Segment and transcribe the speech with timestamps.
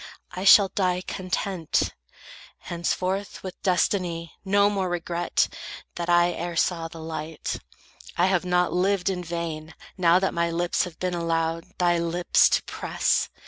[0.31, 1.93] I shall die content;
[2.57, 5.47] Henceforth, with destiny, no more regret
[5.93, 7.59] That I e'er saw the light.
[8.17, 12.49] I have not lived In vain, now that my lips have been allowed Thy lips
[12.49, 13.29] to press.